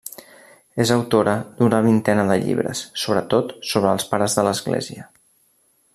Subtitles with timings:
[0.85, 5.11] És autora d'una vintena de llibres, sobretot sobre els Pares de l'Església.